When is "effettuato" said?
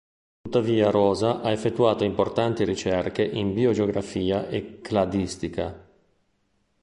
1.51-2.03